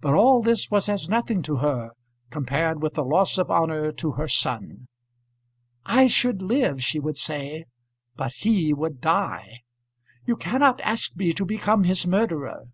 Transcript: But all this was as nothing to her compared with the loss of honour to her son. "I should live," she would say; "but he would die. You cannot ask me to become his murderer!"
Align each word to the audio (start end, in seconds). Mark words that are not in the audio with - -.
But 0.00 0.14
all 0.14 0.40
this 0.42 0.70
was 0.70 0.88
as 0.88 1.06
nothing 1.06 1.42
to 1.42 1.56
her 1.56 1.90
compared 2.30 2.82
with 2.82 2.94
the 2.94 3.04
loss 3.04 3.36
of 3.36 3.50
honour 3.50 3.92
to 3.92 4.12
her 4.12 4.26
son. 4.26 4.88
"I 5.84 6.06
should 6.08 6.40
live," 6.40 6.82
she 6.82 6.98
would 6.98 7.18
say; 7.18 7.66
"but 8.16 8.32
he 8.32 8.72
would 8.72 9.02
die. 9.02 9.60
You 10.24 10.36
cannot 10.38 10.80
ask 10.80 11.14
me 11.16 11.34
to 11.34 11.44
become 11.44 11.84
his 11.84 12.06
murderer!" 12.06 12.68